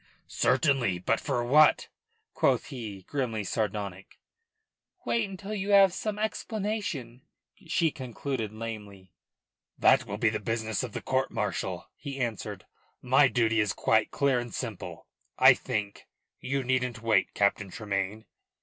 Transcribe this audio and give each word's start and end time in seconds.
"Certainly. 0.25 0.97
But 0.97 1.19
for 1.19 1.43
what?" 1.43 1.87
quoth 2.33 2.69
he, 2.69 3.03
grimly 3.03 3.43
sardonic. 3.43 4.17
"Wait 5.05 5.29
until 5.29 5.53
you 5.53 5.69
have 5.69 5.93
some 5.93 6.17
explanation," 6.17 7.21
she 7.67 7.91
concluded 7.91 8.51
lamely. 8.51 9.13
"That 9.77 10.07
will 10.07 10.17
be 10.17 10.29
the 10.31 10.39
business 10.39 10.81
of 10.81 10.93
the 10.93 11.03
court 11.03 11.29
martial," 11.29 11.87
he 11.95 12.19
answered. 12.19 12.65
"My 13.03 13.27
duty 13.27 13.59
is 13.59 13.73
quite 13.73 14.09
clear 14.09 14.39
and 14.39 14.51
simple; 14.51 15.05
I 15.37 15.53
think. 15.53 16.07
You 16.39 16.63
needn't 16.63 17.03
wait, 17.03 17.35
Captain 17.35 17.69
Tremayne." 17.69 18.25